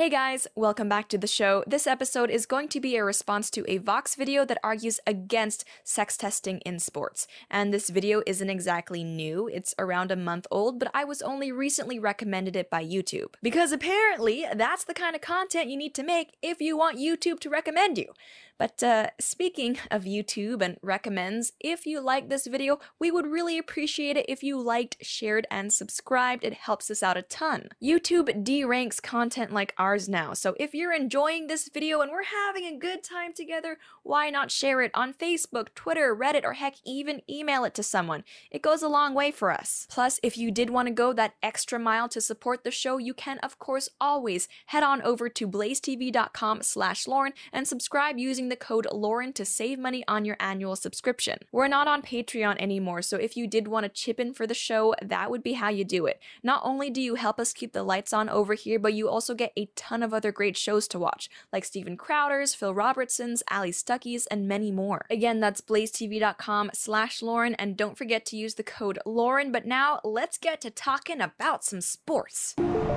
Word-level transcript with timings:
Hey 0.00 0.08
guys, 0.08 0.46
welcome 0.54 0.88
back 0.88 1.08
to 1.08 1.18
the 1.18 1.26
show. 1.26 1.62
This 1.66 1.86
episode 1.86 2.30
is 2.30 2.46
going 2.46 2.68
to 2.68 2.80
be 2.80 2.96
a 2.96 3.04
response 3.04 3.50
to 3.50 3.70
a 3.70 3.76
Vox 3.76 4.14
video 4.14 4.46
that 4.46 4.56
argues 4.64 4.98
against 5.06 5.66
sex 5.84 6.16
testing 6.16 6.60
in 6.60 6.78
sports. 6.78 7.26
And 7.50 7.70
this 7.70 7.90
video 7.90 8.22
isn't 8.26 8.48
exactly 8.48 9.04
new, 9.04 9.46
it's 9.48 9.74
around 9.78 10.10
a 10.10 10.16
month 10.16 10.46
old, 10.50 10.78
but 10.78 10.90
I 10.94 11.04
was 11.04 11.20
only 11.20 11.52
recently 11.52 11.98
recommended 11.98 12.56
it 12.56 12.70
by 12.70 12.82
YouTube. 12.82 13.34
Because 13.42 13.72
apparently, 13.72 14.46
that's 14.54 14.84
the 14.84 14.94
kind 14.94 15.14
of 15.14 15.20
content 15.20 15.68
you 15.68 15.76
need 15.76 15.94
to 15.96 16.02
make 16.02 16.34
if 16.40 16.62
you 16.62 16.78
want 16.78 16.96
YouTube 16.96 17.38
to 17.40 17.50
recommend 17.50 17.98
you. 17.98 18.14
But 18.60 18.82
uh, 18.82 19.06
speaking 19.18 19.78
of 19.90 20.04
YouTube 20.04 20.60
and 20.60 20.76
recommends, 20.82 21.54
if 21.60 21.86
you 21.86 21.98
like 21.98 22.28
this 22.28 22.46
video, 22.46 22.78
we 22.98 23.10
would 23.10 23.26
really 23.26 23.56
appreciate 23.56 24.18
it 24.18 24.26
if 24.28 24.42
you 24.42 24.60
liked, 24.60 24.98
shared, 25.00 25.46
and 25.50 25.72
subscribed. 25.72 26.44
It 26.44 26.52
helps 26.52 26.90
us 26.90 27.02
out 27.02 27.16
a 27.16 27.22
ton. 27.22 27.70
YouTube 27.82 28.44
de-ranks 28.44 29.00
content 29.00 29.50
like 29.50 29.72
ours 29.78 30.10
now, 30.10 30.34
so 30.34 30.54
if 30.60 30.74
you're 30.74 30.92
enjoying 30.92 31.46
this 31.46 31.70
video 31.72 32.02
and 32.02 32.10
we're 32.10 32.22
having 32.22 32.66
a 32.66 32.76
good 32.76 33.02
time 33.02 33.32
together, 33.32 33.78
why 34.02 34.28
not 34.28 34.50
share 34.50 34.82
it 34.82 34.90
on 34.92 35.14
Facebook, 35.14 35.68
Twitter, 35.74 36.14
Reddit, 36.14 36.44
or 36.44 36.52
heck, 36.52 36.74
even 36.84 37.22
email 37.30 37.64
it 37.64 37.72
to 37.76 37.82
someone? 37.82 38.24
It 38.50 38.60
goes 38.60 38.82
a 38.82 38.88
long 38.88 39.14
way 39.14 39.30
for 39.30 39.50
us. 39.50 39.86
Plus, 39.88 40.20
if 40.22 40.36
you 40.36 40.50
did 40.50 40.68
want 40.68 40.86
to 40.86 40.92
go 40.92 41.14
that 41.14 41.32
extra 41.42 41.78
mile 41.78 42.10
to 42.10 42.20
support 42.20 42.64
the 42.64 42.70
show, 42.70 42.98
you 42.98 43.14
can, 43.14 43.38
of 43.38 43.58
course, 43.58 43.88
always 43.98 44.48
head 44.66 44.82
on 44.82 45.00
over 45.00 45.30
to 45.30 45.48
blazetv.com 45.48 46.60
slash 46.60 47.08
Lauren 47.08 47.32
and 47.54 47.66
subscribe 47.66 48.18
using 48.18 48.49
the 48.50 48.56
code 48.56 48.86
Lauren 48.92 49.32
to 49.32 49.44
save 49.44 49.78
money 49.78 50.04
on 50.06 50.24
your 50.24 50.36
annual 50.38 50.76
subscription. 50.76 51.38
We're 51.50 51.68
not 51.68 51.88
on 51.88 52.02
Patreon 52.02 52.60
anymore, 52.60 53.00
so 53.00 53.16
if 53.16 53.36
you 53.36 53.46
did 53.46 53.68
want 53.68 53.84
to 53.84 53.88
chip 53.88 54.20
in 54.20 54.34
for 54.34 54.46
the 54.46 54.54
show, 54.54 54.94
that 55.02 55.30
would 55.30 55.42
be 55.42 55.54
how 55.54 55.70
you 55.70 55.84
do 55.84 56.06
it. 56.06 56.20
Not 56.42 56.60
only 56.64 56.90
do 56.90 57.00
you 57.00 57.14
help 57.14 57.40
us 57.40 57.52
keep 57.52 57.72
the 57.72 57.82
lights 57.82 58.12
on 58.12 58.28
over 58.28 58.54
here, 58.54 58.78
but 58.78 58.94
you 58.94 59.08
also 59.08 59.34
get 59.34 59.52
a 59.56 59.70
ton 59.76 60.02
of 60.02 60.12
other 60.12 60.32
great 60.32 60.56
shows 60.56 60.86
to 60.88 60.98
watch, 60.98 61.30
like 61.52 61.64
Steven 61.64 61.96
Crowder's, 61.96 62.54
Phil 62.54 62.74
Robertson's, 62.74 63.42
Allie 63.48 63.72
Stuckey's, 63.72 64.26
and 64.26 64.46
many 64.46 64.70
more. 64.70 65.06
Again, 65.08 65.40
that's 65.40 65.60
blazetv.com 65.60 66.70
slash 66.74 67.22
Lauren, 67.22 67.54
and 67.54 67.76
don't 67.76 67.96
forget 67.96 68.26
to 68.26 68.36
use 68.36 68.54
the 68.54 68.62
code 68.62 68.98
Lauren. 69.06 69.52
But 69.52 69.66
now, 69.66 70.00
let's 70.04 70.38
get 70.38 70.60
to 70.62 70.70
talking 70.70 71.20
about 71.20 71.64
some 71.64 71.80
sports. 71.80 72.54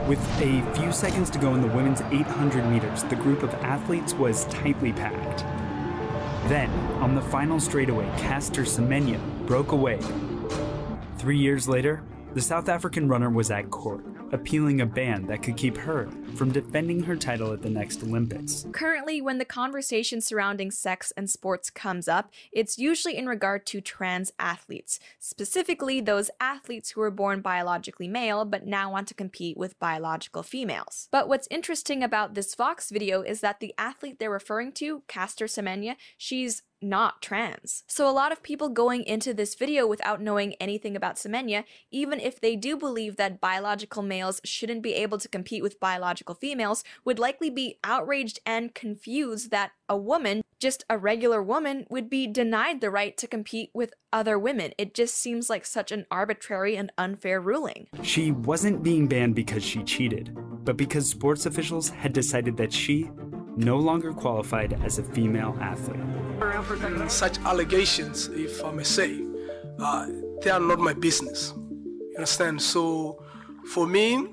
With 0.07 0.19
a 0.41 0.61
few 0.75 0.91
seconds 0.91 1.29
to 1.29 1.39
go 1.39 1.53
in 1.53 1.61
the 1.61 1.67
women's 1.67 2.01
800 2.01 2.65
meters, 2.69 3.03
the 3.03 3.15
group 3.15 3.43
of 3.43 3.53
athletes 3.55 4.13
was 4.13 4.45
tightly 4.45 4.91
packed. 4.91 5.42
Then, 6.47 6.69
on 7.01 7.15
the 7.15 7.21
final 7.21 7.59
straightaway, 7.59 8.05
Caster 8.17 8.63
Semenya 8.63 9.19
broke 9.47 9.71
away. 9.71 9.99
Three 11.17 11.37
years 11.37 11.69
later, 11.69 12.03
the 12.33 12.41
South 12.41 12.67
African 12.67 13.07
runner 13.07 13.29
was 13.29 13.49
at 13.49 13.69
court, 13.69 14.03
appealing 14.33 14.81
a 14.81 14.85
ban 14.85 15.25
that 15.27 15.41
could 15.41 15.55
keep 15.55 15.77
her 15.77 16.09
from 16.35 16.51
defending 16.51 17.03
her 17.03 17.15
title 17.15 17.53
at 17.53 17.61
the 17.61 17.69
next 17.69 18.03
Olympics. 18.03 18.65
Currently, 18.71 19.21
when 19.21 19.37
the 19.37 19.45
conversation 19.45 20.21
surrounding 20.21 20.71
sex 20.71 21.11
and 21.15 21.29
sports 21.29 21.69
comes 21.69 22.07
up, 22.07 22.31
it's 22.51 22.77
usually 22.77 23.17
in 23.17 23.27
regard 23.27 23.65
to 23.67 23.81
trans 23.81 24.31
athletes, 24.39 24.99
specifically 25.19 26.01
those 26.01 26.29
athletes 26.39 26.91
who 26.91 27.01
were 27.01 27.11
born 27.11 27.41
biologically 27.41 28.07
male 28.07 28.45
but 28.45 28.65
now 28.65 28.91
want 28.91 29.07
to 29.07 29.13
compete 29.13 29.57
with 29.57 29.79
biological 29.79 30.43
females. 30.43 31.07
But 31.11 31.27
what's 31.27 31.47
interesting 31.51 32.03
about 32.03 32.33
this 32.33 32.55
Vox 32.55 32.89
video 32.89 33.21
is 33.21 33.41
that 33.41 33.59
the 33.59 33.73
athlete 33.77 34.19
they're 34.19 34.29
referring 34.29 34.71
to, 34.73 35.03
Caster 35.07 35.45
Semenya, 35.45 35.95
she's 36.17 36.63
not 36.83 37.21
trans. 37.21 37.83
So 37.87 38.09
a 38.09 38.11
lot 38.11 38.31
of 38.31 38.43
people 38.43 38.69
going 38.69 39.03
into 39.03 39.33
this 39.33 39.55
video 39.55 39.87
without 39.87 40.21
knowing 40.21 40.53
anything 40.55 40.95
about 40.95 41.15
Semenya, 41.15 41.63
even 41.91 42.19
if 42.19 42.39
they 42.39 42.55
do 42.55 42.77
believe 42.77 43.15
that 43.15 43.41
biological 43.41 44.03
males 44.03 44.41
shouldn't 44.43 44.83
be 44.83 44.93
able 44.93 45.17
to 45.17 45.27
compete 45.27 45.63
with 45.63 45.79
biological 45.79 46.35
females, 46.35 46.83
would 47.05 47.19
likely 47.19 47.49
be 47.49 47.79
outraged 47.83 48.39
and 48.45 48.75
confused 48.75 49.51
that 49.51 49.71
a 49.89 49.97
woman, 49.97 50.43
just 50.59 50.83
a 50.89 50.97
regular 50.97 51.41
woman, 51.41 51.85
would 51.89 52.09
be 52.09 52.27
denied 52.27 52.81
the 52.81 52.89
right 52.89 53.17
to 53.17 53.27
compete 53.27 53.69
with 53.73 53.93
other 54.11 54.37
women. 54.39 54.71
It 54.77 54.93
just 54.93 55.15
seems 55.15 55.49
like 55.49 55.65
such 55.65 55.91
an 55.91 56.05
arbitrary 56.09 56.75
and 56.75 56.91
unfair 56.97 57.39
ruling. 57.39 57.87
She 58.01 58.31
wasn't 58.31 58.83
being 58.83 59.07
banned 59.07 59.35
because 59.35 59.63
she 59.63 59.83
cheated, 59.83 60.35
but 60.63 60.77
because 60.77 61.09
sports 61.09 61.45
officials 61.45 61.89
had 61.89 62.13
decided 62.13 62.57
that 62.57 62.73
she 62.73 63.09
no 63.55 63.77
longer 63.77 64.13
qualified 64.13 64.73
as 64.83 64.99
a 64.99 65.03
female 65.03 65.57
athlete. 65.61 65.99
Such 67.09 67.39
allegations, 67.39 68.27
if 68.29 68.63
I 68.63 68.71
may 68.71 68.83
say, 68.83 69.21
uh, 69.79 70.07
they 70.41 70.49
are 70.49 70.59
not 70.59 70.79
my 70.79 70.93
business. 70.93 71.53
You 71.55 72.15
understand? 72.17 72.61
So, 72.61 73.23
for 73.73 73.87
me, 73.87 74.27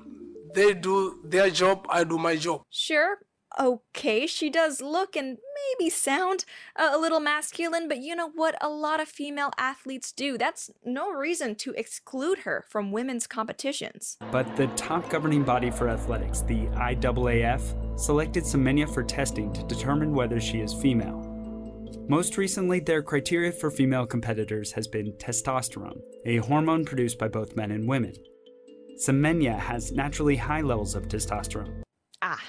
they 0.53 0.73
do 0.73 1.21
their 1.23 1.49
job, 1.49 1.85
I 1.89 2.03
do 2.03 2.17
my 2.17 2.35
job. 2.35 2.63
Sure, 2.69 3.17
okay, 3.59 4.25
she 4.27 4.49
does 4.49 4.81
look 4.81 5.15
and 5.15 5.37
maybe 5.79 5.89
sound 5.89 6.45
a 6.75 6.97
little 6.97 7.19
masculine, 7.19 7.87
but 7.87 7.99
you 7.99 8.15
know 8.15 8.29
what 8.29 8.55
a 8.61 8.69
lot 8.69 8.99
of 8.99 9.07
female 9.07 9.51
athletes 9.57 10.11
do. 10.11 10.37
That's 10.37 10.69
no 10.83 11.11
reason 11.11 11.55
to 11.55 11.73
exclude 11.73 12.39
her 12.39 12.65
from 12.69 12.91
women's 12.91 13.27
competitions. 13.27 14.17
But 14.31 14.55
the 14.55 14.67
top 14.67 15.09
governing 15.09 15.43
body 15.43 15.69
for 15.69 15.89
athletics, 15.89 16.41
the 16.41 16.67
IAAF, 16.67 17.99
selected 17.99 18.43
Semenya 18.43 18.91
for 18.91 19.03
testing 19.03 19.51
to 19.53 19.63
determine 19.63 20.13
whether 20.13 20.39
she 20.39 20.59
is 20.59 20.73
female. 20.73 21.27
Most 22.07 22.37
recently, 22.37 22.79
their 22.79 23.01
criteria 23.01 23.51
for 23.51 23.69
female 23.69 24.05
competitors 24.05 24.71
has 24.73 24.87
been 24.87 25.13
testosterone, 25.13 25.99
a 26.25 26.37
hormone 26.37 26.83
produced 26.83 27.19
by 27.19 27.27
both 27.27 27.55
men 27.55 27.71
and 27.71 27.87
women. 27.87 28.13
Semenya 28.97 29.57
has 29.57 29.91
naturally 29.91 30.35
high 30.35 30.61
levels 30.61 30.95
of 30.95 31.07
testosterone. 31.07 31.83
Ah, 32.21 32.41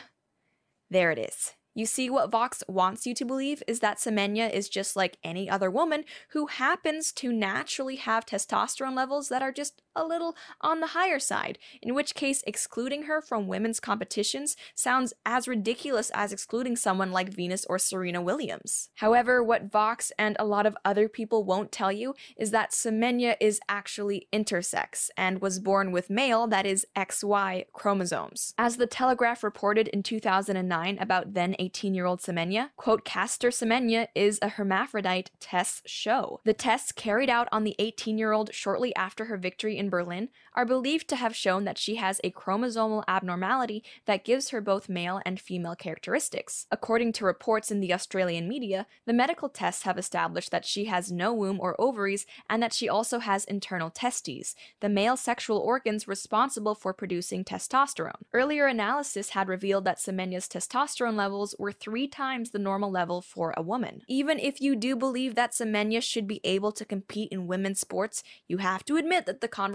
there 0.93 1.11
it 1.11 1.19
is. 1.19 1.55
You 1.75 1.87
see, 1.87 2.11
what 2.11 2.31
Vox 2.31 2.63
wants 2.69 3.07
you 3.07 3.15
to 3.15 3.25
believe 3.25 3.63
is 3.67 3.81
that 3.81 3.97
Semenya 3.97 4.53
is 4.53 4.69
just 4.69 4.95
like 4.95 5.17
any 5.25 5.49
other 5.49 5.71
woman 5.71 6.05
who 6.31 6.47
happens 6.47 7.13
to 7.13 7.33
naturally 7.33 7.97
have 7.97 8.27
testosterone 8.27 8.95
levels 8.95 9.31
that 9.31 9.41
are 9.43 9.53
just 9.53 9.81
a 9.95 10.05
little 10.05 10.37
on 10.61 10.81
the 10.81 10.89
higher 10.89 11.19
side, 11.19 11.59
in 11.81 11.95
which 11.95 12.15
case 12.15 12.43
excluding 12.47 13.05
her 13.05 13.21
from 13.21 13.47
women's 13.47 13.81
competitions 13.81 14.57
sounds 14.75 15.13
as 15.25 15.49
ridiculous 15.49 16.11
as 16.15 16.33
excluding 16.33 16.77
someone 16.77 17.13
like 17.13 17.29
Venus 17.29 17.65
or 17.67 17.79
Serena 17.79 18.21
Williams. 18.21 18.91
However, 18.97 19.43
what 19.43 19.71
Vox 19.71 20.13
and 20.19 20.37
a 20.39 20.45
lot 20.45 20.67
of 20.67 20.77
other 20.85 21.09
people 21.09 21.45
won't 21.45 21.73
tell 21.73 21.93
you 21.93 22.15
is 22.37 22.51
that 22.51 22.73
Semenya 22.73 23.37
is 23.41 23.61
actually 23.69 24.29
intersex 24.33 25.11
and 25.17 25.41
was 25.41 25.59
born 25.59 25.93
with 25.93 26.11
male, 26.11 26.47
that 26.47 26.67
is 26.67 26.87
XY 26.97 27.67
chromosomes. 27.73 28.55
As 28.59 28.77
the 28.77 28.87
Telegraph 28.87 29.43
reported 29.43 29.89
in 29.89 30.03
2009 30.03 30.99
about 31.01 31.35
then 31.35 31.55
18 31.59 31.95
year 31.95 32.07
old 32.07 32.21
Semenya, 32.21 32.71
quote, 32.77 33.05
Caster 33.05 33.49
Semenya 33.49 34.09
is 34.15 34.39
a 34.43 34.51
hermaphrodite 34.51 35.31
tests 35.41 35.83
show. 35.87 36.41
The 36.45 36.55
tests 36.55 36.93
carried 36.93 37.31
out 37.31 37.49
on 37.53 37.65
the 37.65 37.77
18 37.79 38.19
year 38.19 38.33
old 38.33 38.55
shortly 38.55 38.95
after 38.97 39.27
her 39.27 39.37
victory 39.37 39.79
in 39.83 39.91
Berlin 39.91 40.29
are 40.55 40.65
believed 40.65 41.09
to 41.09 41.17
have 41.17 41.35
shown 41.35 41.65
that 41.65 41.77
she 41.77 41.97
has 41.97 42.21
a 42.23 42.31
chromosomal 42.31 43.03
abnormality 43.09 43.83
that 44.07 44.25
gives 44.25 44.51
her 44.51 44.61
both 44.61 44.89
male 44.89 45.21
and 45.27 45.41
female 45.41 45.75
characteristics. 45.75 46.67
According 46.71 47.13
to 47.15 47.25
reports 47.25 47.71
in 47.71 47.81
the 47.81 47.93
Australian 47.93 48.49
media, 48.49 48.87
the 49.05 49.13
medical 49.13 49.49
tests 49.49 49.83
have 49.83 49.99
established 49.99 50.53
that 50.53 50.65
she 50.65 50.85
has 50.85 51.11
no 51.11 51.35
womb 51.35 51.59
or 51.61 51.79
ovaries 51.81 52.27
and 52.49 52.63
that 52.63 52.73
she 52.73 52.89
also 52.89 53.19
has 53.19 53.45
internal 53.45 53.91
testes, 53.91 54.55
the 54.81 54.89
male 54.89 55.17
sexual 55.17 55.59
organs 55.59 56.07
responsible 56.07 56.77
for 56.77 56.93
producing 56.93 57.45
testosterone. 57.45 58.23
Earlier 58.33 58.67
analysis 58.67 59.31
had 59.31 59.49
revealed 59.49 59.85
that 59.85 59.99
Semenya's 59.99 60.49
testosterone 60.49 61.17
levels 61.17 61.57
were 61.59 61.73
three 61.73 62.07
times 62.07 62.51
the 62.51 62.59
normal 62.61 62.91
level 62.91 63.21
for 63.21 63.53
a 63.57 63.63
woman. 63.63 64.03
Even 64.07 64.39
if 64.39 64.61
you 64.61 64.77
do 64.77 64.95
believe 64.95 65.35
that 65.35 65.53
Semenya 65.53 66.01
should 66.01 66.29
be 66.29 66.41
able 66.45 66.71
to 66.71 66.85
compete 66.85 67.33
in 67.33 67.49
women's 67.49 67.81
sports, 67.81 68.23
you 68.47 68.59
have 68.59 68.85
to 68.85 68.97
admit 68.97 69.27
that 69.27 69.41
the 69.41 69.49
conversation 69.49 69.72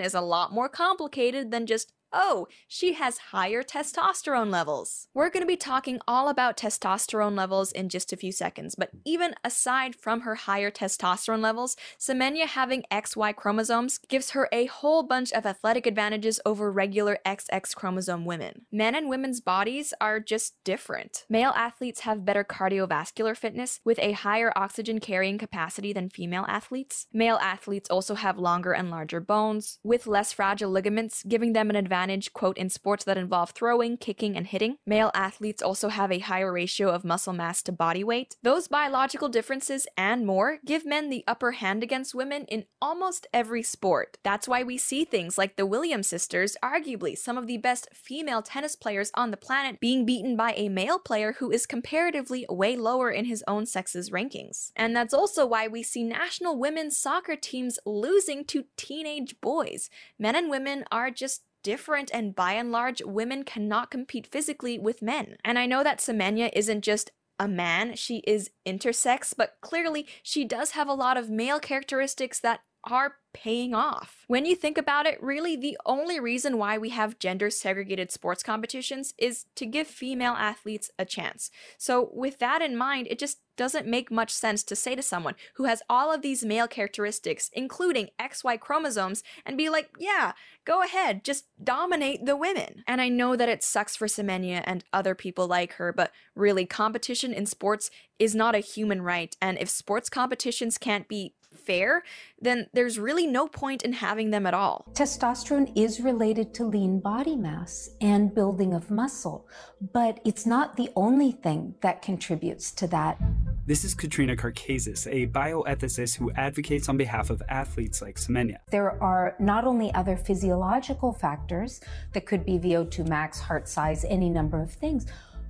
is 0.00 0.14
a 0.14 0.20
lot 0.20 0.52
more 0.52 0.68
complicated 0.68 1.50
than 1.50 1.66
just 1.66 1.92
oh, 2.14 2.46
she 2.68 2.94
has 2.94 3.18
higher 3.32 3.62
testosterone 3.62 4.50
levels. 4.50 5.08
We're 5.12 5.28
going 5.28 5.42
to 5.42 5.46
be 5.46 5.56
talking 5.56 6.00
all 6.06 6.28
about 6.28 6.56
testosterone 6.56 7.36
levels 7.36 7.72
in 7.72 7.88
just 7.88 8.12
a 8.12 8.16
few 8.16 8.30
seconds, 8.30 8.76
but 8.76 8.90
even 9.04 9.34
aside 9.42 9.96
from 9.96 10.20
her 10.20 10.36
higher 10.36 10.70
testosterone 10.70 11.42
levels, 11.42 11.76
Semenya 11.98 12.46
having 12.46 12.84
XY 12.90 13.34
chromosomes 13.34 13.98
gives 13.98 14.30
her 14.30 14.48
a 14.52 14.66
whole 14.66 15.02
bunch 15.02 15.32
of 15.32 15.44
athletic 15.44 15.86
advantages 15.86 16.40
over 16.46 16.70
regular 16.70 17.18
XX 17.26 17.74
chromosome 17.74 18.24
women. 18.24 18.62
Men 18.70 18.94
and 18.94 19.08
women's 19.08 19.40
bodies 19.40 19.92
are 20.00 20.20
just 20.20 20.54
different. 20.62 21.24
Male 21.28 21.52
athletes 21.56 22.00
have 22.00 22.24
better 22.24 22.44
cardiovascular 22.44 23.36
fitness 23.36 23.80
with 23.84 23.98
a 23.98 24.12
higher 24.12 24.52
oxygen 24.54 25.00
carrying 25.00 25.36
capacity 25.36 25.92
than 25.92 26.08
female 26.08 26.44
athletes. 26.48 27.08
Male 27.12 27.38
athletes 27.42 27.90
also 27.90 28.14
have 28.14 28.38
longer 28.38 28.72
and 28.72 28.90
larger 28.90 29.20
bones 29.20 29.80
with 29.82 30.06
less 30.06 30.32
fragile 30.32 30.70
ligaments, 30.70 31.24
giving 31.26 31.52
them 31.52 31.70
an 31.70 31.76
advantage 31.76 32.03
advantage, 32.04 32.34
quote, 32.34 32.58
in 32.58 32.68
sports 32.68 33.04
that 33.04 33.16
involve 33.16 33.50
throwing, 33.50 33.96
kicking, 33.96 34.36
and 34.36 34.46
hitting. 34.46 34.76
Male 34.86 35.10
athletes 35.14 35.62
also 35.62 35.88
have 35.88 36.12
a 36.12 36.18
higher 36.18 36.52
ratio 36.52 36.90
of 36.90 37.04
muscle 37.04 37.32
mass 37.32 37.62
to 37.62 37.72
body 37.72 38.04
weight. 38.04 38.36
Those 38.42 38.68
biological 38.68 39.30
differences 39.30 39.86
and 39.96 40.26
more 40.26 40.58
give 40.66 40.84
men 40.84 41.08
the 41.08 41.24
upper 41.26 41.52
hand 41.52 41.82
against 41.82 42.14
women 42.14 42.44
in 42.44 42.66
almost 42.82 43.26
every 43.32 43.62
sport. 43.62 44.18
That's 44.22 44.46
why 44.46 44.62
we 44.62 44.76
see 44.76 45.04
things 45.04 45.38
like 45.38 45.56
the 45.56 45.64
Williams 45.64 46.06
sisters, 46.06 46.56
arguably 46.62 47.16
some 47.16 47.38
of 47.38 47.46
the 47.46 47.56
best 47.56 47.88
female 47.94 48.42
tennis 48.42 48.76
players 48.76 49.10
on 49.14 49.30
the 49.30 49.38
planet, 49.38 49.80
being 49.80 50.04
beaten 50.04 50.36
by 50.36 50.52
a 50.56 50.68
male 50.68 50.98
player 50.98 51.36
who 51.38 51.50
is 51.50 51.64
comparatively 51.64 52.44
way 52.50 52.76
lower 52.76 53.10
in 53.10 53.24
his 53.24 53.42
own 53.48 53.64
sex's 53.64 54.10
rankings. 54.10 54.72
And 54.76 54.94
that's 54.94 55.14
also 55.14 55.46
why 55.46 55.68
we 55.68 55.82
see 55.82 56.04
national 56.04 56.58
women's 56.58 56.98
soccer 56.98 57.36
teams 57.36 57.78
losing 57.86 58.44
to 58.46 58.66
teenage 58.76 59.40
boys. 59.40 59.88
Men 60.18 60.36
and 60.36 60.50
women 60.50 60.84
are 60.92 61.10
just 61.10 61.42
different, 61.64 62.10
and 62.14 62.36
by 62.36 62.52
and 62.52 62.70
large, 62.70 63.02
women 63.04 63.42
cannot 63.42 63.90
compete 63.90 64.28
physically 64.28 64.78
with 64.78 65.02
men. 65.02 65.36
And 65.44 65.58
I 65.58 65.66
know 65.66 65.82
that 65.82 65.98
Semenya 65.98 66.50
isn't 66.52 66.82
just 66.82 67.10
a 67.40 67.48
man, 67.48 67.96
she 67.96 68.18
is 68.18 68.50
intersex, 68.64 69.34
but 69.36 69.54
clearly 69.60 70.06
she 70.22 70.44
does 70.44 70.70
have 70.70 70.86
a 70.86 70.94
lot 70.94 71.16
of 71.16 71.28
male 71.28 71.58
characteristics 71.58 72.38
that 72.38 72.60
are 72.84 73.16
paying 73.34 73.74
off. 73.74 74.24
When 74.28 74.46
you 74.46 74.54
think 74.54 74.78
about 74.78 75.06
it, 75.06 75.22
really 75.22 75.56
the 75.56 75.76
only 75.84 76.20
reason 76.20 76.56
why 76.56 76.78
we 76.78 76.90
have 76.90 77.18
gender 77.18 77.50
segregated 77.50 78.10
sports 78.10 78.42
competitions 78.42 79.12
is 79.18 79.46
to 79.56 79.66
give 79.66 79.86
female 79.86 80.32
athletes 80.34 80.90
a 80.98 81.04
chance. 81.04 81.50
So, 81.76 82.10
with 82.12 82.38
that 82.38 82.62
in 82.62 82.76
mind, 82.76 83.08
it 83.10 83.18
just 83.18 83.38
doesn't 83.56 83.86
make 83.86 84.10
much 84.10 84.30
sense 84.30 84.62
to 84.64 84.76
say 84.76 84.94
to 84.94 85.02
someone 85.02 85.34
who 85.54 85.64
has 85.64 85.82
all 85.88 86.12
of 86.12 86.22
these 86.22 86.44
male 86.44 86.66
characteristics, 86.66 87.50
including 87.52 88.10
XY 88.18 88.58
chromosomes, 88.58 89.22
and 89.44 89.56
be 89.56 89.68
like, 89.68 89.90
yeah, 89.98 90.32
go 90.64 90.82
ahead, 90.82 91.24
just 91.24 91.46
dominate 91.62 92.24
the 92.24 92.36
women. 92.36 92.82
And 92.86 93.00
I 93.00 93.08
know 93.08 93.36
that 93.36 93.48
it 93.48 93.62
sucks 93.62 93.96
for 93.96 94.06
Semenya 94.06 94.62
and 94.64 94.84
other 94.92 95.14
people 95.14 95.46
like 95.46 95.74
her, 95.74 95.92
but 95.92 96.12
really, 96.34 96.66
competition 96.66 97.32
in 97.32 97.46
sports 97.46 97.90
is 98.18 98.34
not 98.34 98.54
a 98.54 98.60
human 98.60 99.02
right. 99.02 99.36
And 99.42 99.58
if 99.58 99.68
sports 99.68 100.08
competitions 100.08 100.78
can't 100.78 101.08
be 101.08 101.34
fair, 101.64 102.02
then 102.40 102.66
there's 102.72 102.98
really 102.98 103.26
no 103.26 103.48
point 103.48 103.82
in 103.82 103.92
having 103.92 104.30
them 104.30 104.46
at 104.46 104.54
all. 104.54 104.86
Testosterone 104.92 105.72
is 105.74 106.00
related 106.00 106.54
to 106.54 106.64
lean 106.64 107.00
body 107.00 107.36
mass 107.36 107.90
and 108.00 108.34
building 108.34 108.74
of 108.74 108.90
muscle, 108.90 109.48
but 109.92 110.20
it's 110.24 110.46
not 110.46 110.76
the 110.76 110.90
only 110.96 111.32
thing 111.32 111.74
that 111.80 112.02
contributes 112.02 112.70
to 112.72 112.86
that. 112.88 113.18
This 113.66 113.82
is 113.82 113.94
Katrina 113.94 114.36
Karkazis, 114.36 115.06
a 115.10 115.26
bioethicist 115.26 116.16
who 116.16 116.30
advocates 116.32 116.90
on 116.90 116.98
behalf 116.98 117.30
of 117.30 117.42
athletes 117.48 118.02
like 118.02 118.16
Semenya. 118.16 118.58
There 118.70 119.02
are 119.02 119.34
not 119.38 119.64
only 119.64 119.92
other 119.94 120.18
physiological 120.18 121.14
factors 121.14 121.80
that 122.12 122.26
could 122.26 122.44
be 122.44 122.58
VO2 122.58 123.08
max, 123.08 123.40
heart 123.40 123.66
size, 123.66 124.04
any 124.04 124.28
number 124.28 124.60
of 124.60 124.70
things, 124.70 125.06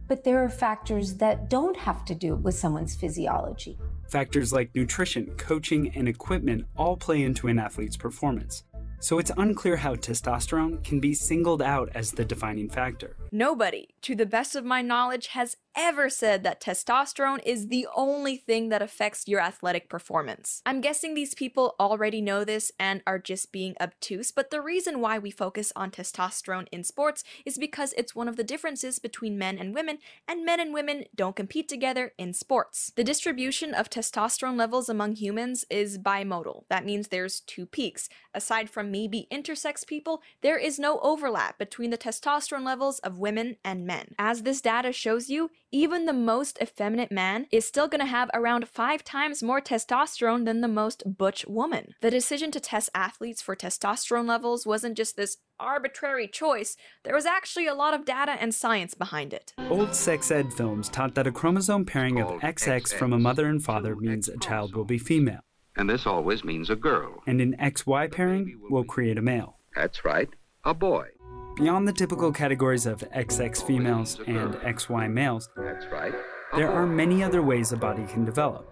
but 0.09 0.25
there 0.25 0.43
are 0.43 0.49
factors 0.49 1.15
that 1.15 1.49
don't 1.49 1.77
have 1.77 2.05
to 2.07 2.15
do 2.15 2.37
with 2.37 2.55
someone's 2.55 2.95
physiology. 2.95 3.79
Factors 4.09 4.53
like 4.53 4.75
nutrition, 4.75 5.35
coaching, 5.37 5.91
and 5.95 6.09
equipment 6.09 6.67
all 6.77 6.97
play 6.97 7.23
into 7.23 7.49
an 7.49 7.59
athlete's 7.59 7.97
performance. 7.97 8.65
So 9.05 9.19
it's 9.19 9.31
unclear 9.37 9.77
how 9.77 9.97
testosterone 9.97 10.83
can 10.83 10.99
be 10.99 11.13
singled 11.13 11.61
out 11.61 11.91
as 11.95 12.13
the 12.13 12.25
defining 12.25 12.71
factor. 12.71 13.19
Nobody, 13.31 13.89
to 14.01 14.15
the 14.15 14.25
best 14.25 14.57
of 14.57 14.65
my 14.65 14.81
knowledge, 14.81 15.27
has 15.27 15.59
ever 15.77 16.09
said 16.09 16.43
that 16.45 16.61
testosterone 16.63 17.41
is 17.45 17.67
the 17.67 17.87
only 17.95 18.37
thing 18.37 18.69
that 18.69 18.81
affects 18.81 19.27
your 19.27 19.41
athletic 19.41 19.91
performance. 19.91 20.63
I'm 20.65 20.81
guessing 20.81 21.15
these 21.15 21.35
people 21.35 21.75
already 21.79 22.23
know 22.23 22.45
this 22.45 22.73
and 22.79 23.03
are 23.07 23.19
just 23.19 23.53
being 23.53 23.75
obtuse, 23.81 24.31
but 24.31 24.51
the 24.51 24.63
reason 24.63 25.01
why 25.01 25.19
we 25.19 25.31
focus 25.31 25.73
on 25.77 25.91
testosterone 25.91 26.69
in 26.73 26.85
sports 26.85 27.25
is 27.45 27.59
because 27.59 27.93
it's 27.99 28.15
one 28.15 28.29
of 28.29 28.37
the 28.37 28.45
differences 28.45 28.99
between 28.99 29.37
men 29.37 29.59
and 29.59 29.75
women, 29.75 29.99
and 30.27 30.47
men 30.47 30.61
and 30.61 30.73
women 30.73 31.05
don't 31.15 31.37
compete 31.37 31.69
together 31.69 32.13
in 32.17 32.33
sports. 32.33 32.93
The 32.97 33.05
distribution 33.05 33.75
of 33.75 33.91
testosterone 33.91 34.57
levels 34.57 34.89
among 34.89 35.17
humans 35.17 35.67
is 35.69 35.99
bimodal. 35.99 36.65
That 36.71 36.87
means 36.87 37.09
there's 37.09 37.41
two 37.41 37.67
peaks. 37.67 38.09
Aside 38.33 38.71
from 38.71 38.94
maybe 38.95 39.27
intersex 39.29 39.85
people, 39.85 40.23
there 40.41 40.57
is 40.57 40.79
no 40.79 41.01
overlap 41.01 41.59
between 41.59 41.91
the 41.91 41.99
testosterone 41.99 42.65
levels 42.65 43.01
of 43.01 43.19
women 43.19 43.57
and 43.65 43.85
men. 43.85 44.15
As 44.21 44.43
this 44.43 44.61
data 44.61 44.93
shows 44.93 45.29
you, 45.29 45.51
even 45.73 46.05
the 46.05 46.13
most 46.13 46.59
effeminate 46.63 47.11
man 47.11 47.49
is 47.51 47.67
still 47.67 47.89
gonna 47.89 48.07
have 48.07 48.31
around 48.33 48.69
five 48.69 49.03
times 49.03 49.43
more 49.43 49.61
testosterone 49.61 50.45
than 50.45 50.61
the 50.61 50.69
most 50.69 51.03
butch 51.19 51.45
woman. 51.49 51.95
The 52.03 52.11
decision 52.13 52.53
to 52.53 52.61
test 52.61 52.89
athletes 52.95 53.43
for 53.43 53.57
testosterone 53.57 54.29
levels 54.29 54.65
wasn't 54.65 54.97
just 54.97 55.17
this 55.17 55.39
arbitrary 55.59 56.29
choice, 56.29 56.77
there 57.05 57.15
was 57.15 57.27
actually 57.27 57.67
a 57.67 57.75
lot 57.75 57.95
of 57.95 58.05
data 58.05 58.33
and 58.33 58.55
science 58.55 58.95
behind 58.95 59.33
it. 59.33 59.55
Old 59.71 59.95
sex 59.95 60.31
ed 60.31 60.53
films 60.53 60.89
taught 60.89 61.15
that 61.17 61.27
a 61.27 61.33
chromosome 61.33 61.85
pairing 61.85 62.21
of 62.21 62.41
XX 62.41 62.95
from 62.95 63.13
a 63.13 63.19
mother 63.19 63.47
and 63.47 63.63
father 63.63 63.97
means 63.97 64.29
a 64.29 64.39
child 64.39 64.75
will 64.77 64.85
be 64.85 64.99
female. 64.99 65.41
And 65.77 65.91
this 65.91 66.07
always 66.07 66.45
means 66.45 66.71
a 66.71 66.77
girl. 66.77 67.23
And 67.27 67.41
an 67.41 67.57
XY 67.61 68.13
pairing 68.13 68.61
will 68.71 68.85
create 68.85 69.19
a 69.19 69.23
male. 69.23 69.57
That's 69.75 70.05
right, 70.05 70.29
a 70.65 70.73
boy. 70.75 71.09
Beyond 71.57 71.87
the 71.87 71.93
typical 71.93 72.33
categories 72.33 72.87
of 72.87 73.01
XX 73.15 73.65
females 73.67 74.21
and 74.27 74.55
XY 74.55 75.11
males, 75.13 75.49
That's 75.57 75.87
right. 75.87 76.13
there 76.55 76.71
are 76.71 76.87
many 76.87 77.23
other 77.23 77.43
ways 77.43 77.73
a 77.73 77.77
body 77.77 78.05
can 78.07 78.25
develop. 78.25 78.69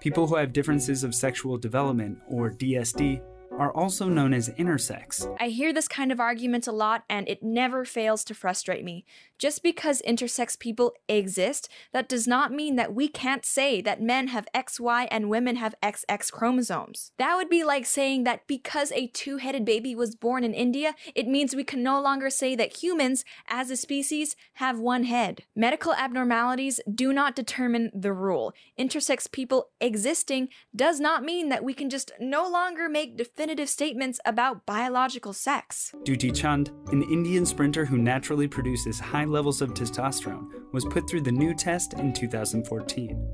People 0.00 0.26
who 0.26 0.36
have 0.36 0.52
differences 0.52 1.02
of 1.02 1.14
sexual 1.14 1.56
development, 1.56 2.18
or 2.28 2.50
DSD, 2.50 3.20
are 3.58 3.72
also 3.72 4.08
known 4.08 4.34
as 4.34 4.48
intersex. 4.50 5.32
I 5.40 5.48
hear 5.48 5.72
this 5.72 5.88
kind 5.88 6.10
of 6.10 6.20
argument 6.20 6.66
a 6.66 6.72
lot, 6.72 7.04
and 7.08 7.28
it 7.28 7.42
never 7.42 7.84
fails 7.84 8.24
to 8.24 8.34
frustrate 8.34 8.84
me. 8.84 9.04
Just 9.38 9.62
because 9.62 10.02
intersex 10.06 10.58
people 10.58 10.92
exist, 11.08 11.68
that 11.92 12.08
does 12.08 12.26
not 12.26 12.52
mean 12.52 12.76
that 12.76 12.94
we 12.94 13.08
can't 13.08 13.44
say 13.44 13.80
that 13.80 14.02
men 14.02 14.28
have 14.28 14.48
XY 14.54 15.08
and 15.10 15.28
women 15.28 15.56
have 15.56 15.74
XX 15.82 16.30
chromosomes. 16.32 17.12
That 17.18 17.36
would 17.36 17.48
be 17.48 17.64
like 17.64 17.86
saying 17.86 18.24
that 18.24 18.46
because 18.46 18.90
a 18.92 19.08
two 19.08 19.38
headed 19.38 19.64
baby 19.64 19.94
was 19.94 20.16
born 20.16 20.44
in 20.44 20.54
India, 20.54 20.94
it 21.14 21.28
means 21.28 21.54
we 21.54 21.64
can 21.64 21.82
no 21.82 22.00
longer 22.00 22.30
say 22.30 22.56
that 22.56 22.82
humans, 22.82 23.24
as 23.48 23.70
a 23.70 23.76
species, 23.76 24.36
have 24.54 24.78
one 24.78 25.04
head. 25.04 25.42
Medical 25.54 25.94
abnormalities 25.94 26.80
do 26.92 27.12
not 27.12 27.36
determine 27.36 27.90
the 27.94 28.12
rule. 28.12 28.52
Intersex 28.78 29.30
people 29.30 29.70
existing 29.80 30.48
does 30.74 31.00
not 31.00 31.22
mean 31.22 31.48
that 31.48 31.64
we 31.64 31.74
can 31.74 31.90
just 31.90 32.12
no 32.18 32.48
longer 32.48 32.88
make 32.88 33.16
definitive 33.16 33.43
statements 33.66 34.20
about 34.24 34.64
biological 34.64 35.34
sex. 35.34 35.92
Dutee 36.04 36.34
Chand, 36.34 36.70
an 36.92 37.02
Indian 37.02 37.44
sprinter 37.44 37.84
who 37.84 37.98
naturally 37.98 38.48
produces 38.48 38.98
high 38.98 39.26
levels 39.26 39.60
of 39.60 39.74
testosterone, 39.74 40.48
was 40.72 40.86
put 40.86 41.08
through 41.08 41.20
the 41.20 41.30
new 41.30 41.54
test 41.54 41.92
in 41.92 42.14
2014. 42.14 43.28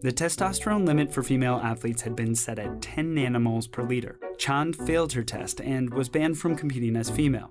The 0.00 0.12
testosterone 0.12 0.86
limit 0.86 1.12
for 1.12 1.22
female 1.22 1.60
athletes 1.62 2.00
had 2.00 2.16
been 2.16 2.34
set 2.34 2.58
at 2.58 2.80
10 2.80 3.14
nanomoles 3.14 3.70
per 3.70 3.82
liter. 3.82 4.18
Chand 4.38 4.76
failed 4.76 5.12
her 5.12 5.22
test 5.22 5.60
and 5.60 5.92
was 5.92 6.08
banned 6.08 6.38
from 6.38 6.56
competing 6.56 6.96
as 6.96 7.10
female. 7.10 7.50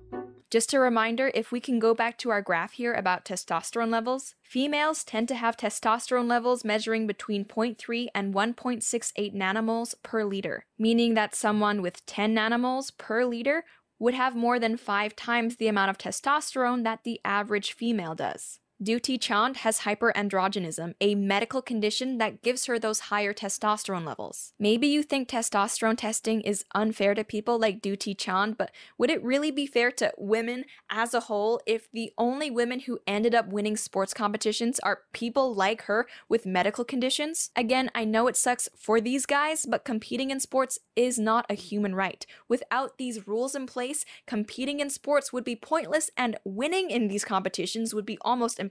Just 0.50 0.74
a 0.74 0.80
reminder 0.80 1.30
if 1.32 1.52
we 1.52 1.60
can 1.60 1.78
go 1.78 1.94
back 1.94 2.18
to 2.18 2.30
our 2.30 2.42
graph 2.42 2.72
here 2.72 2.92
about 2.92 3.24
testosterone 3.24 3.90
levels, 3.90 4.34
females 4.42 5.04
tend 5.04 5.28
to 5.28 5.36
have 5.36 5.56
testosterone 5.56 6.28
levels 6.28 6.64
measuring 6.64 7.06
between 7.06 7.44
0.3 7.44 8.08
and 8.16 8.34
1.68 8.34 9.32
nanomoles 9.32 9.94
per 10.02 10.24
liter, 10.24 10.66
meaning 10.76 11.14
that 11.14 11.36
someone 11.36 11.80
with 11.82 12.04
10 12.06 12.34
nanomoles 12.34 12.90
per 12.98 13.24
liter 13.24 13.64
would 14.00 14.14
have 14.14 14.34
more 14.34 14.58
than 14.58 14.76
five 14.76 15.14
times 15.14 15.56
the 15.56 15.68
amount 15.68 15.90
of 15.90 15.98
testosterone 15.98 16.82
that 16.82 17.04
the 17.04 17.20
average 17.24 17.72
female 17.72 18.16
does. 18.16 18.59
Dutee 18.82 19.20
Chand 19.20 19.58
has 19.58 19.80
hyperandrogenism, 19.80 20.94
a 21.02 21.14
medical 21.14 21.60
condition 21.60 22.16
that 22.16 22.40
gives 22.40 22.64
her 22.64 22.78
those 22.78 23.00
higher 23.00 23.34
testosterone 23.34 24.06
levels. 24.06 24.54
Maybe 24.58 24.86
you 24.86 25.02
think 25.02 25.28
testosterone 25.28 25.98
testing 25.98 26.40
is 26.40 26.64
unfair 26.74 27.14
to 27.14 27.22
people 27.22 27.58
like 27.58 27.82
Dutee 27.82 28.16
Chand, 28.16 28.56
but 28.56 28.70
would 28.96 29.10
it 29.10 29.22
really 29.22 29.50
be 29.50 29.66
fair 29.66 29.90
to 29.92 30.14
women 30.16 30.64
as 30.88 31.12
a 31.12 31.20
whole 31.20 31.60
if 31.66 31.92
the 31.92 32.14
only 32.16 32.50
women 32.50 32.80
who 32.80 32.98
ended 33.06 33.34
up 33.34 33.48
winning 33.48 33.76
sports 33.76 34.14
competitions 34.14 34.80
are 34.80 35.02
people 35.12 35.54
like 35.54 35.82
her 35.82 36.06
with 36.30 36.46
medical 36.46 36.82
conditions? 36.82 37.50
Again, 37.54 37.90
I 37.94 38.06
know 38.06 38.28
it 38.28 38.36
sucks 38.36 38.70
for 38.74 38.98
these 38.98 39.26
guys, 39.26 39.66
but 39.66 39.84
competing 39.84 40.30
in 40.30 40.40
sports 40.40 40.78
is 40.96 41.18
not 41.18 41.44
a 41.50 41.54
human 41.54 41.94
right. 41.94 42.24
Without 42.48 42.96
these 42.96 43.28
rules 43.28 43.54
in 43.54 43.66
place, 43.66 44.06
competing 44.26 44.80
in 44.80 44.88
sports 44.88 45.34
would 45.34 45.44
be 45.44 45.54
pointless 45.54 46.10
and 46.16 46.38
winning 46.44 46.90
in 46.90 47.08
these 47.08 47.26
competitions 47.26 47.94
would 47.94 48.06
be 48.06 48.16
almost 48.22 48.58
impossible 48.58 48.69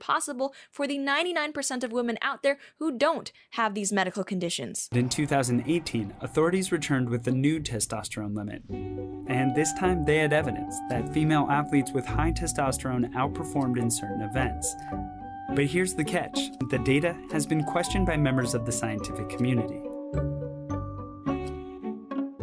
for 0.72 0.88
the 0.88 0.98
99% 0.98 1.84
of 1.84 1.92
women 1.92 2.18
out 2.22 2.44
there 2.44 2.58
who 2.80 2.98
don't 2.98 3.32
have 3.52 3.74
these 3.74 3.92
medical 3.92 4.24
conditions. 4.24 4.90
In 4.92 5.10
2018, 5.10 6.14
authorities 6.22 6.72
returned 6.72 7.10
with 7.10 7.24
the 7.24 7.32
new 7.32 7.60
testosterone 7.60 8.36
limit. 8.36 8.64
And 9.28 9.56
this 9.56 9.74
time 9.74 10.06
they 10.06 10.18
had 10.18 10.34
evidence 10.34 10.76
that 10.90 11.14
female 11.14 11.48
athletes 11.50 11.92
with 11.92 12.06
high 12.06 12.32
testosterone 12.32 13.14
outperformed 13.14 13.78
in 13.78 13.92
certain 13.92 14.22
events. 14.22 14.76
But 15.56 15.66
here's 15.66 15.94
the 15.94 16.04
catch 16.04 16.40
the 16.70 16.80
data 16.80 17.16
has 17.32 17.46
been 17.46 17.64
questioned 17.64 18.06
by 18.06 18.18
members 18.18 18.54
of 18.54 18.66
the 18.66 18.72
scientific 18.72 19.30
community. 19.30 19.82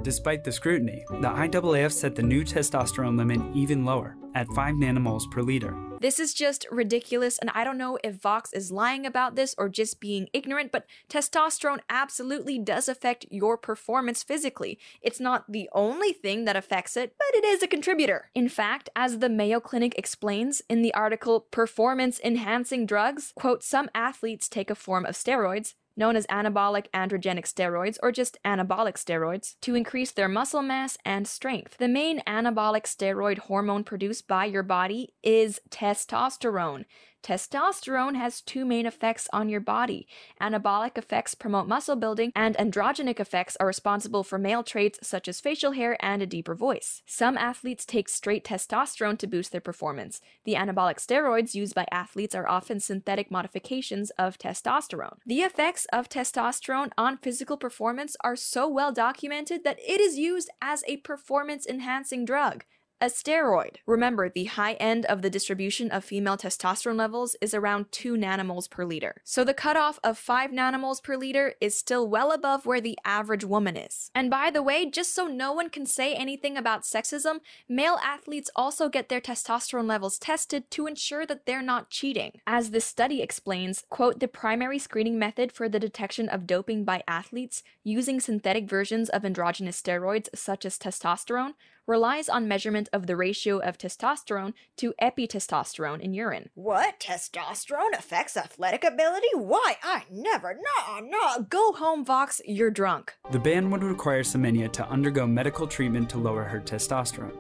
Despite 0.03 0.45
the 0.45 0.53
scrutiny, 0.53 1.05
the 1.21 1.29
IAAF 1.29 1.91
set 1.93 2.15
the 2.15 2.23
new 2.23 2.45
testosterone 2.45 3.19
limit 3.19 3.41
even 3.55 3.85
lower 3.85 4.17
at 4.35 4.47
5 4.49 4.75
nanomoles 4.75 5.29
per 5.33 5.43
liter. 5.43 5.75
This 6.01 6.21
is 6.21 6.35
just 6.35 6.67
ridiculous, 6.71 7.39
and 7.39 7.51
I 7.55 7.65
don't 7.65 7.79
know 7.79 7.99
if 8.05 8.17
Vox 8.17 8.53
is 8.53 8.71
lying 8.71 9.07
about 9.07 9.35
this 9.35 9.55
or 9.57 9.69
just 9.69 9.99
being 9.99 10.29
ignorant, 10.33 10.71
but 10.71 10.87
testosterone 11.09 11.81
absolutely 11.89 12.59
does 12.59 12.89
affect 12.89 13.27
your 13.31 13.57
performance 13.57 14.23
physically. 14.23 14.79
It's 15.01 15.21
not 15.21 15.51
the 15.51 15.69
only 15.73 16.13
thing 16.13 16.45
that 16.45 16.57
affects 16.57 16.97
it, 16.97 17.15
but 17.19 17.35
it 17.35 17.45
is 17.45 17.63
a 17.63 17.69
contributor. 17.69 18.31
In 18.35 18.49
fact, 18.49 18.91
as 18.95 19.19
the 19.19 19.29
Mayo 19.29 19.59
Clinic 19.59 19.95
explains 19.97 20.63
in 20.69 20.83
the 20.83 20.95
article 20.95 21.41
Performance 21.41 22.21
Enhancing 22.23 22.85
Drugs, 22.85 23.33
quote, 23.35 23.63
some 23.63 23.89
athletes 23.95 24.49
take 24.49 24.71
a 24.71 24.75
form 24.75 25.07
of 25.07 25.15
steroids 25.15 25.75
known 25.97 26.17
as 26.17 26.27
anabolic 26.27 26.87
androgenic 26.93 27.45
steroids 27.45 27.97
or 28.03 28.13
just 28.13 28.39
anabolic 28.45 28.95
steroids, 28.95 29.55
to 29.63 29.75
increase 29.75 30.13
their 30.13 30.29
muscle 30.29 30.63
mass 30.63 30.99
and 31.05 31.27
strength. 31.27 31.77
The 31.79 31.89
main 31.89 32.21
anabolic 32.27 32.85
steroid 32.85 33.39
hormone 33.39 33.85
produced 33.85 34.29
by 34.29 34.45
your 34.45 34.63
body 34.63 35.15
is 35.23 35.61
testosterone. 35.71 36.85
Testosterone 37.27 38.15
has 38.15 38.41
two 38.41 38.65
main 38.65 38.87
effects 38.87 39.29
on 39.33 39.49
your 39.49 39.59
body. 39.59 40.07
Anabolic 40.41 40.97
effects 40.97 41.35
promote 41.35 41.67
muscle 41.67 41.97
building, 41.97 42.31
and 42.37 42.57
androgenic 42.57 43.19
effects 43.19 43.57
are 43.57 43.67
responsible 43.67 44.23
for 44.23 44.39
male 44.39 44.63
traits 44.63 45.01
such 45.03 45.27
as 45.27 45.41
facial 45.41 45.73
hair 45.73 45.97
and 45.99 46.23
a 46.23 46.27
deeper 46.27 46.55
voice. 46.55 47.03
Some 47.05 47.37
athletes 47.37 47.85
take 47.85 48.09
straight 48.09 48.45
testosterone 48.45 49.19
to 49.19 49.27
boost 49.27 49.51
their 49.51 49.61
performance. 49.61 50.21
The 50.45 50.55
anabolic 50.55 51.05
steroids 51.05 51.53
used 51.53 51.75
by 51.75 51.89
athletes 51.91 52.37
are 52.37 52.49
often 52.49 52.79
synthetic 52.79 53.29
modifications 53.29 54.11
of 54.11 54.39
testosterone. 54.39 55.17
The 55.27 55.41
effects 55.41 55.85
of 55.93 56.09
testosterone 56.09 56.93
on 56.97 57.17
physical 57.17 57.57
performance 57.57 58.17
are 58.21 58.37
so 58.37 58.69
well 58.69 58.93
documented 58.93 59.65
that 59.65 59.81
it 59.81 60.01
is 60.01 60.17
used 60.17 60.49
as 60.63 60.85
a 60.87 60.99
performance 60.99 61.67
enhancing 61.67 62.25
drug 62.25 62.65
a 63.01 63.07
steroid. 63.07 63.77
Remember, 63.87 64.31
the 64.31 64.45
high 64.45 64.73
end 64.75 65.05
of 65.07 65.21
the 65.21 65.29
distribution 65.29 65.91
of 65.91 66.05
female 66.05 66.39
testosterone 66.39 66.97
levels 66.97 67.37
is 67.43 67.53
around 67.53 67.93
2 67.93 68.15
nanomoles 68.15 68.71
per 68.71 68.85
liter. 68.85 69.17
So 69.23 69.45
the 69.45 69.53
cutoff 69.53 69.99
of 70.03 70.17
5 70.17 70.51
nanomoles 70.51 71.03
per 71.03 71.17
liter 71.17 71.55
is 71.61 71.79
still 71.79 72.09
well 72.09 72.33
above 72.33 72.65
where 72.65 72.81
the 72.81 72.99
average 73.05 73.45
woman 73.45 73.77
is. 73.77 74.11
And 74.15 74.31
by 74.31 74.51
the 74.51 74.63
way, 74.63 74.89
just 74.91 75.15
so 75.15 75.27
no 75.27 75.53
one 75.53 75.69
can 75.69 75.85
say 75.85 76.15
anything 76.15 76.57
about 76.57 76.85
sexism, 76.85 77.41
male 77.69 77.99
athletes 78.03 78.51
also 78.57 78.89
get 78.89 79.11
their 79.11 79.21
testosterone 79.21 79.87
levels 79.87 80.19
tested 80.19 80.71
to 80.71 80.87
ensure 80.87 81.27
that 81.27 81.45
they're 81.45 81.63
not 81.63 81.91
cheating. 81.91 82.41
As 82.47 82.71
this 82.71 82.87
study 82.87 83.21
explains, 83.21 83.85
quote, 83.91 84.21
the 84.21 84.29
primary 84.29 84.79
screening 84.79 85.19
method 85.19 85.53
for 85.53 85.69
the 85.69 85.81
detection 85.81 86.31
of 86.31 86.47
doping 86.47 86.85
by 86.85 87.03
athletes 87.07 87.63
using 87.85 88.21
synthetic 88.21 88.69
versions 88.69 89.11
of 89.11 89.25
androgynous 89.25 89.81
steroids 89.81 90.29
such 90.35 90.65
as 90.65 90.79
testosterone 90.79 91.53
relies 91.87 92.29
on 92.29 92.49
measurement 92.49 92.89
of 92.93 93.07
the 93.07 93.17
ratio 93.17 93.59
of 93.59 93.79
testosterone 93.79 94.55
to 94.77 94.95
epitestosterone 95.01 96.01
in 96.01 96.15
urine. 96.15 96.51
What? 96.55 97.01
Testosterone 97.01 97.97
affects 97.97 98.37
athletic 98.37 98.85
ability? 98.85 99.29
Why? 99.35 99.77
I 99.83 100.05
never. 100.11 100.55
No, 100.55 101.01
no. 101.01 101.43
Go 101.49 101.73
home, 101.73 102.05
Vox, 102.05 102.41
you're 102.45 102.71
drunk. 102.71 103.15
The 103.31 103.39
ban 103.39 103.71
would 103.71 103.85
require 103.85 104.23
Semenya 104.23 104.73
to 104.73 104.89
undergo 104.89 105.27
medical 105.27 105.67
treatment 105.67 106.11
to 106.11 106.19
lower 106.19 106.45
her 106.45 106.61
testosterone, 106.61 107.37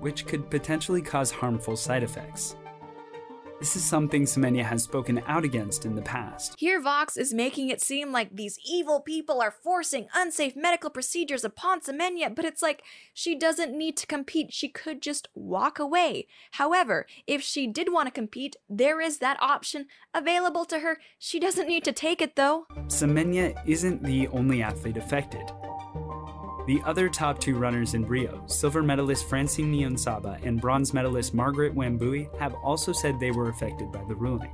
which 0.00 0.26
could 0.26 0.50
potentially 0.50 1.02
cause 1.02 1.30
harmful 1.30 1.76
side 1.76 2.02
effects. 2.02 2.56
This 3.62 3.76
is 3.76 3.84
something 3.84 4.24
Semenya 4.24 4.64
has 4.64 4.82
spoken 4.82 5.22
out 5.28 5.44
against 5.44 5.86
in 5.86 5.94
the 5.94 6.02
past. 6.02 6.56
Here, 6.58 6.80
Vox 6.80 7.16
is 7.16 7.32
making 7.32 7.68
it 7.68 7.80
seem 7.80 8.10
like 8.10 8.34
these 8.34 8.58
evil 8.66 8.98
people 8.98 9.40
are 9.40 9.52
forcing 9.52 10.08
unsafe 10.16 10.56
medical 10.56 10.90
procedures 10.90 11.44
upon 11.44 11.80
Semenya, 11.80 12.34
but 12.34 12.44
it's 12.44 12.60
like 12.60 12.82
she 13.14 13.36
doesn't 13.36 13.72
need 13.72 13.96
to 13.98 14.06
compete. 14.08 14.52
She 14.52 14.68
could 14.68 15.00
just 15.00 15.28
walk 15.36 15.78
away. 15.78 16.26
However, 16.50 17.06
if 17.28 17.40
she 17.40 17.68
did 17.68 17.92
want 17.92 18.08
to 18.08 18.10
compete, 18.10 18.56
there 18.68 19.00
is 19.00 19.18
that 19.18 19.40
option 19.40 19.86
available 20.12 20.64
to 20.64 20.80
her. 20.80 20.98
She 21.16 21.38
doesn't 21.38 21.68
need 21.68 21.84
to 21.84 21.92
take 21.92 22.20
it 22.20 22.34
though. 22.34 22.66
Semenya 22.88 23.56
isn't 23.64 24.02
the 24.02 24.26
only 24.26 24.60
athlete 24.60 24.96
affected. 24.96 25.52
The 26.64 26.80
other 26.84 27.08
top 27.08 27.40
two 27.40 27.56
runners 27.56 27.94
in 27.94 28.06
Rio, 28.06 28.44
silver 28.46 28.84
medalist 28.84 29.28
Francine 29.28 29.72
Niyonsaba 29.72 30.44
and 30.46 30.60
bronze 30.60 30.94
medalist 30.94 31.34
Margaret 31.34 31.74
Wambui, 31.74 32.38
have 32.38 32.54
also 32.62 32.92
said 32.92 33.18
they 33.18 33.32
were 33.32 33.48
affected 33.48 33.90
by 33.90 34.04
the 34.06 34.14
ruling. 34.14 34.52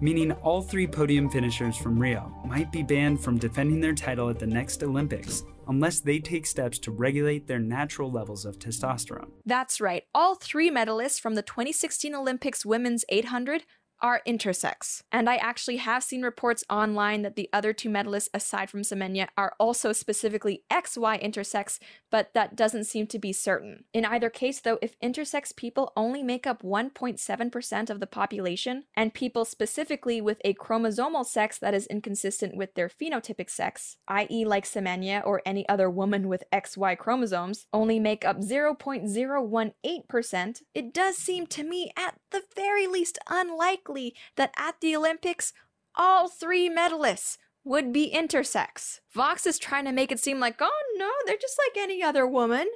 Meaning 0.00 0.32
all 0.32 0.60
three 0.60 0.88
podium 0.88 1.30
finishers 1.30 1.76
from 1.76 2.00
Rio 2.00 2.32
might 2.44 2.72
be 2.72 2.82
banned 2.82 3.20
from 3.20 3.38
defending 3.38 3.80
their 3.80 3.94
title 3.94 4.28
at 4.28 4.40
the 4.40 4.46
next 4.46 4.82
Olympics 4.82 5.44
unless 5.68 6.00
they 6.00 6.18
take 6.18 6.46
steps 6.46 6.78
to 6.80 6.90
regulate 6.90 7.46
their 7.46 7.58
natural 7.58 8.10
levels 8.10 8.44
of 8.44 8.58
testosterone. 8.58 9.30
That's 9.44 9.80
right. 9.80 10.04
All 10.14 10.34
three 10.34 10.70
medalists 10.70 11.20
from 11.20 11.34
the 11.34 11.42
2016 11.42 12.14
Olympics 12.14 12.64
women's 12.66 13.04
800 13.08 13.64
are 14.00 14.22
intersex. 14.26 15.02
And 15.10 15.28
I 15.28 15.36
actually 15.36 15.78
have 15.78 16.02
seen 16.02 16.22
reports 16.22 16.64
online 16.70 17.22
that 17.22 17.36
the 17.36 17.48
other 17.52 17.72
two 17.72 17.88
medalists, 17.88 18.28
aside 18.32 18.70
from 18.70 18.82
Semenya, 18.82 19.28
are 19.36 19.54
also 19.58 19.92
specifically 19.92 20.62
XY 20.70 21.22
intersex, 21.22 21.78
but 22.10 22.32
that 22.34 22.56
doesn't 22.56 22.84
seem 22.84 23.06
to 23.08 23.18
be 23.18 23.32
certain. 23.32 23.84
In 23.92 24.04
either 24.04 24.30
case, 24.30 24.60
though, 24.60 24.78
if 24.80 24.98
intersex 25.00 25.54
people 25.54 25.92
only 25.96 26.22
make 26.22 26.46
up 26.46 26.62
1.7% 26.62 27.90
of 27.90 28.00
the 28.00 28.06
population, 28.06 28.84
and 28.94 29.14
people 29.14 29.44
specifically 29.44 30.20
with 30.20 30.40
a 30.44 30.54
chromosomal 30.54 31.26
sex 31.26 31.58
that 31.58 31.74
is 31.74 31.86
inconsistent 31.86 32.56
with 32.56 32.74
their 32.74 32.88
phenotypic 32.88 33.50
sex, 33.50 33.96
i.e., 34.08 34.44
like 34.44 34.64
Semenya 34.64 35.24
or 35.24 35.42
any 35.44 35.68
other 35.68 35.90
woman 35.90 36.28
with 36.28 36.44
XY 36.52 36.96
chromosomes, 36.98 37.66
only 37.72 37.98
make 37.98 38.24
up 38.24 38.38
0.018%, 38.38 40.62
it 40.74 40.94
does 40.94 41.16
seem 41.16 41.46
to 41.46 41.64
me 41.64 41.90
at 41.96 42.18
the 42.30 42.42
very 42.54 42.86
least 42.86 43.18
unlikely 43.28 43.87
likely 43.88 44.14
that 44.36 44.52
at 44.56 44.80
the 44.80 44.94
Olympics, 44.94 45.52
all 45.94 46.28
three 46.28 46.70
medalists 46.70 47.38
would 47.64 47.92
be 47.92 48.12
intersex. 48.14 49.00
Vox 49.12 49.46
is 49.46 49.58
trying 49.58 49.84
to 49.84 49.92
make 49.92 50.12
it 50.12 50.20
seem 50.20 50.40
like, 50.40 50.56
oh 50.60 50.82
no, 50.96 51.10
they're 51.26 51.36
just 51.36 51.58
like 51.58 51.82
any 51.82 52.02
other 52.02 52.26
woman 52.26 52.66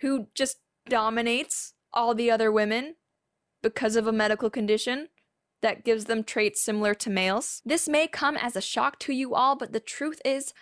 who 0.00 0.26
just 0.34 0.58
dominates 0.88 1.74
all 1.92 2.14
the 2.14 2.30
other 2.30 2.50
women 2.50 2.96
because 3.62 3.94
of 3.94 4.06
a 4.06 4.12
medical 4.12 4.50
condition 4.50 5.08
that 5.60 5.84
gives 5.84 6.06
them 6.06 6.24
traits 6.24 6.60
similar 6.60 6.94
to 6.94 7.10
males. 7.10 7.62
This 7.64 7.88
may 7.88 8.08
come 8.08 8.36
as 8.36 8.56
a 8.56 8.60
shock 8.60 8.98
to 9.00 9.12
you 9.12 9.34
all, 9.34 9.54
but 9.54 9.72
the 9.72 9.78
truth 9.78 10.20
is, 10.24 10.52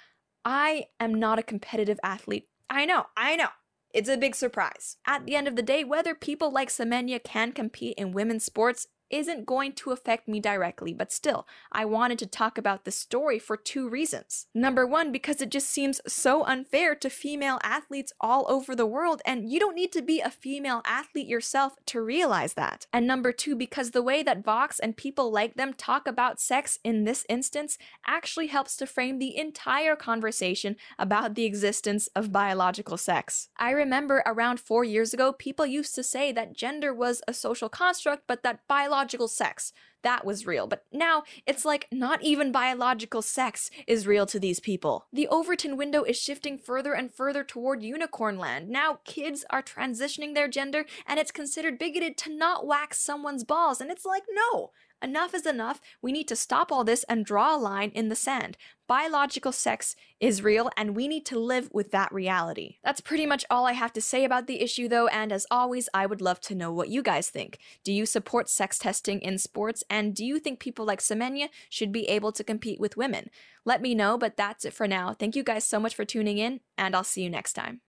I 0.45 0.87
am 0.99 1.15
not 1.15 1.39
a 1.39 1.43
competitive 1.43 1.99
athlete. 2.03 2.49
I 2.69 2.85
know, 2.85 3.07
I 3.17 3.37
know. 3.37 3.49
It's 3.95 4.09
a 4.09 4.19
big 4.19 4.35
surprise. 4.35 4.99
At 5.07 5.25
the 5.27 5.35
end 5.35 5.49
of 5.49 5.57
the 5.57 5.63
day, 5.63 5.85
whether 5.85 6.15
people 6.15 6.53
like 6.53 6.69
Semenya 6.69 7.23
can 7.23 7.53
compete 7.53 7.95
in 7.97 8.13
women's 8.13 8.45
sports 8.45 8.87
isn't 9.11 9.47
going 9.47 9.73
to 9.73 9.91
affect 9.91 10.29
me 10.29 10.41
directly, 10.41 10.95
but 10.95 11.13
still, 11.13 11.47
I 11.73 11.85
wanted 11.85 12.19
to 12.21 12.27
talk 12.27 12.57
about 12.57 12.85
this 12.85 12.97
story 12.97 13.39
for 13.39 13.57
two 13.57 13.89
reasons. 13.89 14.47
Number 14.55 14.87
one, 14.87 15.11
because 15.11 15.41
it 15.41 15.51
just 15.51 15.69
seems 15.69 16.01
so 16.07 16.45
unfair 16.45 16.95
to 16.95 17.11
female 17.11 17.59
athletes 17.63 18.13
all 18.21 18.47
over 18.49 18.77
the 18.77 18.87
world, 18.87 19.21
and 19.27 19.51
you 19.51 19.59
don't 19.59 19.75
need 19.75 19.93
to 19.93 20.03
be 20.03 20.21
a 20.21 20.31
female 20.31 20.83
athlete 20.85 21.27
yourself 21.27 21.75
to 21.87 22.01
realize 22.01 22.55
that. 22.55 22.87
And 22.93 23.07
number 23.07 23.33
two, 23.33 23.57
because 23.57 23.91
the 23.91 24.03
way 24.03 24.23
that 24.23 24.45
Vox 24.45 24.79
and 24.79 24.97
people 24.97 25.33
like 25.33 25.55
them 25.55 25.75
talk 25.75 26.07
about 26.07 26.41
sex 26.41 26.79
in 26.85 27.05
this 27.05 27.27
instance 27.29 27.79
actually 28.07 28.47
helps 28.47 28.77
to 28.77 28.87
frame 28.87 29.19
the 29.19 29.37
entire 29.37 29.97
conversation 29.97 30.77
about 30.99 31.35
the 31.35 31.45
existence 31.45 32.09
of 32.15 32.33
biological 32.33 32.97
sex. 32.97 33.49
I 33.57 33.71
remember 33.71 34.23
around 34.25 34.61
four 34.61 34.85
years 34.85 35.13
ago, 35.13 35.33
people 35.33 35.67
used 35.67 35.95
to 35.97 36.03
say 36.03 36.33
that 36.33 36.53
gender 36.53 36.95
was 36.95 37.23
a 37.27 37.35
social 37.35 37.69
construct, 37.69 38.25
but 38.27 38.43
that 38.43 38.67
biological 38.69 39.00
biological 39.01 39.29
sex. 39.29 39.73
That 40.03 40.27
was 40.27 40.47
real. 40.47 40.67
But 40.67 40.85
now 40.93 41.23
it's 41.47 41.65
like 41.65 41.87
not 41.91 42.23
even 42.23 42.53
biological 42.53 43.23
sex 43.23 43.71
is 43.87 44.07
real 44.07 44.27
to 44.27 44.39
these 44.39 44.61
people. 44.61 45.07
The 45.11 45.29
Overton 45.29 45.79
window 45.79 46.05
is 46.05 46.19
shifting 46.21 46.59
further 46.59 46.93
and 46.93 47.13
further 47.13 47.43
toward 47.43 47.83
unicorn 47.83 48.39
land. 48.39 48.69
Now 48.69 48.99
kids 49.05 49.45
are 49.49 49.63
transitioning 49.63 50.35
their 50.35 50.49
gender 50.49 50.85
and 51.07 51.19
it's 51.19 51.31
considered 51.31 51.79
bigoted 51.79 52.19
to 52.19 52.35
not 52.35 52.67
wax 52.67 53.01
someone's 53.01 53.45
balls. 53.45 53.81
And 53.81 53.91
it's 53.91 54.05
like, 54.05 54.25
no, 54.31 54.71
enough 55.03 55.35
is 55.35 55.47
enough. 55.47 55.81
We 56.03 56.13
need 56.13 56.29
to 56.29 56.37
stop 56.37 56.71
all 56.71 56.85
this 56.85 57.05
and 57.05 57.25
draw 57.25 57.55
a 57.55 57.59
line 57.59 57.91
in 57.91 58.09
the 58.09 58.17
sand. 58.17 58.57
Biological 58.87 59.53
sex 59.53 59.95
is 60.19 60.43
real, 60.43 60.69
and 60.77 60.97
we 60.97 61.07
need 61.07 61.25
to 61.27 61.39
live 61.39 61.71
with 61.73 61.93
that 61.93 62.13
reality. 62.13 62.79
That's 62.83 63.01
pretty 63.01 63.25
much 63.25 63.45
all 63.49 63.67
I 63.67 63.73
have 63.73 63.93
to 63.93 64.01
say 64.01 64.25
about 64.25 64.47
the 64.47 64.61
issue, 64.61 64.89
though, 64.89 65.07
and 65.07 65.31
as 65.31 65.47
always, 65.51 65.89
I 65.95 66.07
would 66.07 66.21
love 66.21 66.41
to 66.43 66.55
know 66.55 66.73
what 66.73 66.89
you 66.89 67.03
guys 67.03 67.31
think. 67.31 67.59
Do 67.85 67.93
you 67.93 68.05
support 68.05 68.49
sex 68.49 68.79
testing 68.79 69.21
in 69.21 69.39
sports, 69.39 69.85
and 69.89 70.15
do 70.15 70.25
you 70.25 70.41
think 70.41 70.59
people 70.59 70.85
like 70.85 71.01
Semenya 71.01 71.51
should 71.69 71.93
be 71.93 72.09
able 72.09 72.33
to 72.33 72.43
compete 72.43 72.81
with 72.81 72.97
women? 72.97 73.31
Let 73.65 73.81
me 73.81 73.95
know, 73.95 74.19
but 74.19 74.37
that's 74.37 74.65
it 74.65 74.75
for 74.75 74.89
now. 74.89 75.15
Thank 75.15 75.37
you 75.37 75.45
guys 75.45 75.65
so 75.65 75.79
much 75.79 75.95
for 75.95 76.05
tuning 76.05 76.39
in, 76.39 76.61
and 76.77 76.97
I'll 76.97 77.05
see 77.05 77.23
you 77.23 77.31
next 77.31 77.53
time. 77.53 77.81